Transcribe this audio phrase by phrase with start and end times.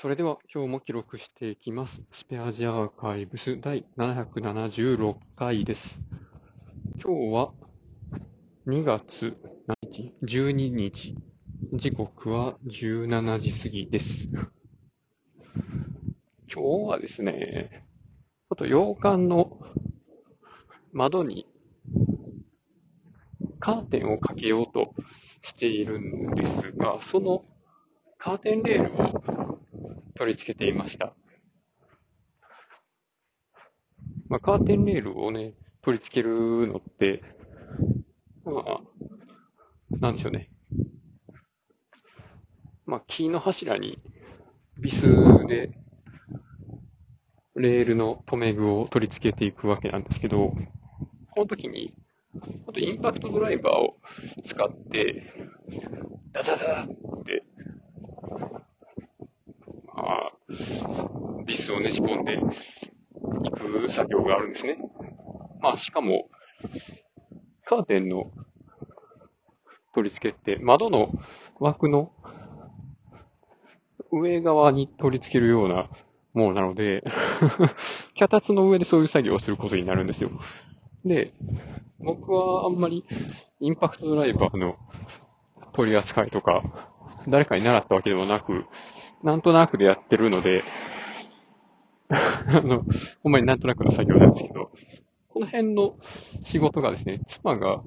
[0.00, 2.00] それでは今日も記録していきます。
[2.12, 5.98] スペアジアアーカイブス第776回です。
[7.02, 7.50] 今日は
[8.68, 9.36] 2月
[10.22, 11.16] ?12 日。
[11.72, 14.28] 時刻は17時過ぎです。
[14.32, 14.44] 今
[16.46, 16.60] 日
[16.90, 17.84] はですね、
[18.50, 19.58] ちょっと洋館の
[20.92, 21.48] 窓に
[23.58, 24.94] カーテンをかけようと
[25.42, 27.44] しているんですが、その
[28.16, 29.02] カーテンレール
[29.34, 29.37] を
[30.18, 31.14] 取り付けていました。
[34.28, 37.22] まあ、カーテンレールをね、取り付けるのって、
[38.44, 38.80] まあ、
[40.00, 40.50] なんでしょうね。
[42.84, 43.98] まあ、木の柱に
[44.78, 45.06] ビス
[45.46, 45.70] で
[47.54, 50.52] レールの留め具を取り付けていくわけなんですけど、
[51.30, 51.94] この時に、
[52.76, 53.96] インパクトドライバーを
[54.44, 55.32] 使って、
[56.32, 56.86] ダダダっ
[57.24, 57.44] て、
[59.94, 60.32] まあ、
[61.48, 64.76] ビスをねじ込んでいく作業があるんですね。
[65.60, 66.28] まあ、しかも、
[67.64, 68.30] カーテンの
[69.94, 71.10] 取り付けって、窓の
[71.58, 72.12] 枠の
[74.12, 75.88] 上側に取り付けるような
[76.34, 77.02] ものなので、
[78.14, 80.30] 脚立の上でそういう作業をすることになるんですよ。
[81.06, 81.32] で、
[81.98, 83.04] 僕はあんまり
[83.60, 84.76] インパクトドライバーの
[85.72, 86.62] 取り扱いとか、
[87.26, 88.66] 誰かに習ったわけでもなく、
[89.22, 90.62] なんとなくでやってるので、
[92.10, 92.84] あの、
[93.22, 94.70] ほんまになんとなくの作業なんですけど、
[95.28, 95.96] この辺の
[96.44, 97.82] 仕事がですね、妻が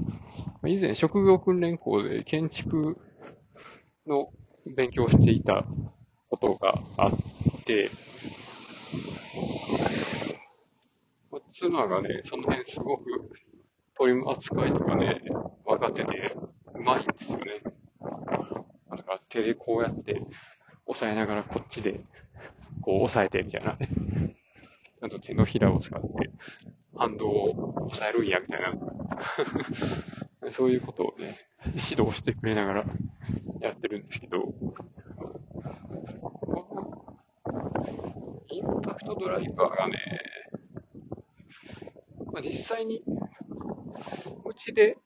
[0.66, 2.98] 以前職業訓練校で建築
[4.06, 4.30] の
[4.66, 5.66] 勉強をしていた
[6.30, 7.12] ことがあっ
[7.66, 7.92] て、
[11.54, 13.04] 妻がね、その辺すごく
[13.98, 15.22] 取り扱いとかね、
[15.66, 16.36] 分かってて、
[16.76, 17.62] うまいんですよね。
[18.90, 20.22] だから手でこうやって
[20.86, 22.02] 押さえながらこっちで
[22.82, 23.90] こう押さえてみたいなね。
[25.12, 26.08] と手のひらを使って
[26.96, 28.74] 反動を押さえるんやみたいな。
[30.52, 32.86] そういうことをね、指導してくれながら
[33.60, 34.54] やってるんですけど、
[38.50, 39.98] インパクトドライバーがね、
[42.32, 43.04] まあ、実際に
[44.46, 44.98] うちで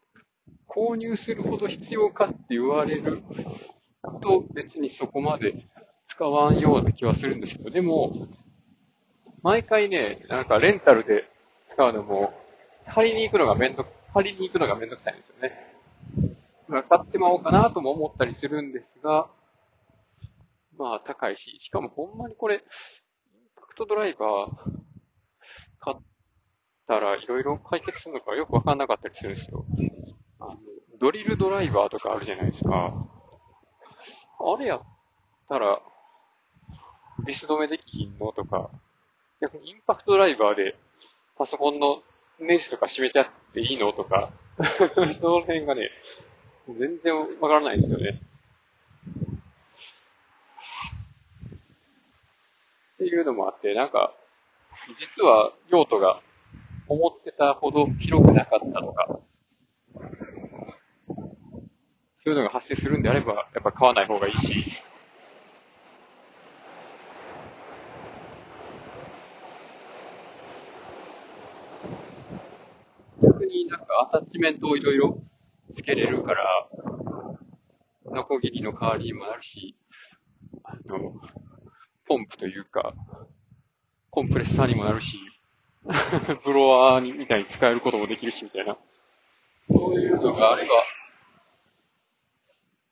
[0.68, 3.22] 購入するほど必要かって言われる
[4.22, 5.68] と別にそこまで
[6.08, 8.28] 使わんような気はするんですけど、でも、
[9.46, 11.30] 毎回ね、なんかレンタルで
[11.72, 12.34] 使うのも、
[12.96, 15.76] 借りに行くのがめんどく、借りに行くのがめんどくさいんですよね。
[16.68, 19.30] まあ買ってまおうかなとも思ったりするんですが、
[20.80, 22.62] まあ高いし、しかもほんまにこれ、イン
[23.56, 24.72] パクトドライバー
[25.80, 25.98] 買っ
[26.88, 29.64] たらいろいろ解決するのかよくわかんなかったりするんですよ。
[30.40, 30.58] あの、
[31.00, 32.96] ドリルドライバーとかあるじゃないですか。
[34.40, 34.82] あれやっ
[35.48, 35.84] たら、
[37.28, 38.72] ビス止めできひんのとか、
[39.41, 40.75] 逆にインパクトドライバーで
[41.38, 42.01] パソコンの
[42.40, 44.31] ネジとか閉めちゃっていいのとか、
[45.19, 45.90] その辺がね、
[46.68, 48.22] 全然わからないですよね。
[52.96, 54.13] っていうのもあって、なんか、
[55.00, 56.22] 実は用途が
[56.88, 59.19] 思ってたほど広くなかったとか、
[62.23, 64.63] そういうのが発生するんであれば、やっぱ買わない方がいいし、
[73.22, 75.22] 逆になんかアタッチメントをいろいろ
[75.75, 76.69] つけれるから、
[78.06, 79.75] ノコギリの代わりにもなるし、
[80.63, 81.16] あの、
[82.07, 82.94] ポンプというか、
[84.09, 85.19] コンプレッサーにもなるし、
[86.44, 88.78] ブロワーにみたいに使えることもできるし、みたいな。
[89.69, 90.75] そういうのがあれば、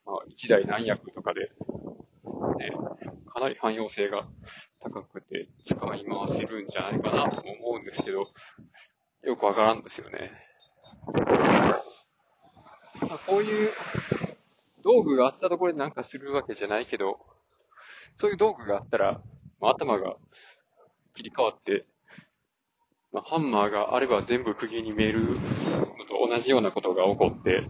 [0.06, 2.72] まあ、一台何役とかで、ね、
[3.32, 4.28] かなり汎用性が
[4.82, 8.26] 高くて使い回せるんじゃないかなと思うんですけど、
[9.24, 10.32] よくわからんですよね。
[13.02, 13.72] まあ、こういう
[14.84, 17.20] 道具があったところでなんかするわけじゃないけど、
[18.20, 19.22] そういう道具があったら、
[19.62, 20.16] まあ、頭が
[21.16, 21.86] 切り替わって、
[23.14, 27.68] まあ、ハンマーがあれば全部釘に見えるのと同じようなことが起こって、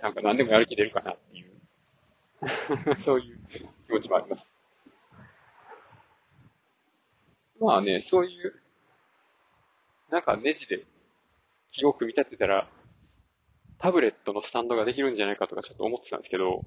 [0.00, 3.38] なんか何でもやる気出るかなっていう、 そういう
[3.86, 4.54] 気持ちもあります。
[7.60, 8.63] まあね、そういう、
[10.14, 10.84] なんかネジで
[11.72, 12.68] 木を組み立てたら、
[13.80, 16.64] タブレットのスタンドができるんじゃないかとかちょっと思ってたんですけど、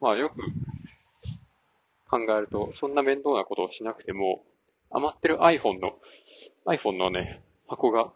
[0.00, 0.36] まあよく
[2.08, 4.44] 考えると、そんな面倒なことをしなくても、
[4.92, 5.98] 余ってる iPhone の、
[6.66, 8.12] iPhone のね、箱が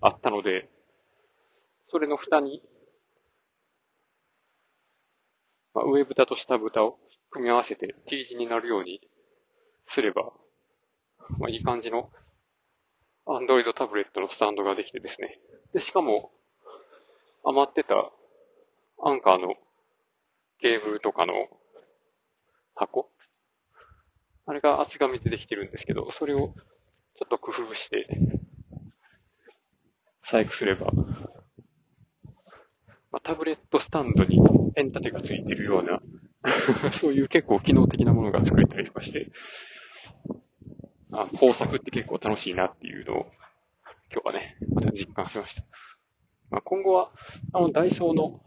[0.00, 0.68] あったので、
[1.86, 2.64] それの蓋に
[5.72, 6.98] まあ、上蓋と下蓋を
[7.30, 9.00] 組み合わせて T 字になるように
[9.88, 10.32] すれば、
[11.38, 12.10] まあ、いい感じの
[13.38, 15.38] Android タブレットのスタンドができてですね。
[15.72, 16.32] で、しかも、
[17.44, 17.94] 余ってた
[19.02, 19.54] アンカーの
[20.60, 21.32] ケーブルとかの
[22.74, 23.08] 箱
[24.46, 26.52] あれが厚紙でできてるんですけど、それをちょ
[27.24, 28.08] っと工夫して、
[30.24, 30.90] 細工すれば、
[33.12, 34.40] まあ、タブレットスタンドに
[34.74, 36.00] ペン立てがついてるような
[36.92, 39.30] そういう結構機能的なものが作れたりとかして、
[41.12, 43.26] あ工作って結構楽しいなっていうのを、
[44.12, 45.62] 今日はね、また実感しました。
[46.50, 47.10] まあ、今後は、
[47.52, 48.40] あの、ダイソーの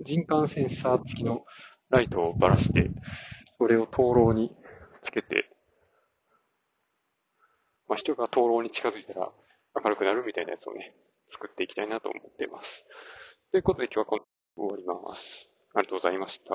[0.00, 1.44] 人感センサー付きの
[1.90, 2.90] ライトをばらして、
[3.58, 4.54] それを灯籠に
[5.02, 5.48] つけて、
[7.88, 9.30] まあ、人が灯籠に近づいたら
[9.82, 10.94] 明るくなるみたいなやつをね、
[11.30, 12.84] 作っていきたいなと思っています。
[13.50, 14.22] ということで今日はこの
[14.68, 15.50] 終わります。
[15.74, 16.54] ありがとうございました。